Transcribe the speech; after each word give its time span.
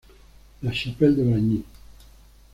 La 0.63 0.71
Chapelle-de-Bragny 0.73 1.63